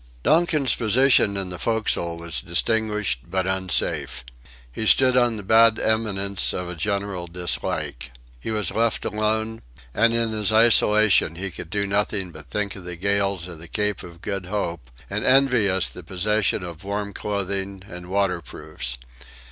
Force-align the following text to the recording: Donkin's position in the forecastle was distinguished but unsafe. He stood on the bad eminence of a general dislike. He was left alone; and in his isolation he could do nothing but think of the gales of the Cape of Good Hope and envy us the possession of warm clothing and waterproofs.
Donkin's 0.23 0.73
position 0.73 1.37
in 1.37 1.49
the 1.49 1.59
forecastle 1.59 2.17
was 2.17 2.39
distinguished 2.39 3.19
but 3.29 3.45
unsafe. 3.45 4.25
He 4.71 4.87
stood 4.87 5.15
on 5.15 5.37
the 5.37 5.43
bad 5.43 5.77
eminence 5.77 6.53
of 6.53 6.67
a 6.67 6.75
general 6.75 7.27
dislike. 7.27 8.11
He 8.39 8.49
was 8.49 8.71
left 8.71 9.05
alone; 9.05 9.61
and 9.93 10.11
in 10.11 10.31
his 10.31 10.51
isolation 10.51 11.35
he 11.35 11.51
could 11.51 11.69
do 11.69 11.85
nothing 11.85 12.31
but 12.31 12.49
think 12.49 12.75
of 12.75 12.83
the 12.83 12.95
gales 12.95 13.47
of 13.47 13.59
the 13.59 13.67
Cape 13.67 14.01
of 14.01 14.21
Good 14.21 14.47
Hope 14.47 14.89
and 15.07 15.23
envy 15.23 15.69
us 15.69 15.87
the 15.87 16.01
possession 16.01 16.63
of 16.63 16.83
warm 16.83 17.13
clothing 17.13 17.83
and 17.87 18.07
waterproofs. 18.07 18.97